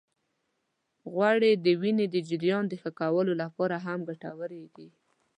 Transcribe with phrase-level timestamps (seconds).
[1.11, 4.89] غوړې د وینې د جريان د ښه کولو لپاره هم ګټورې دي.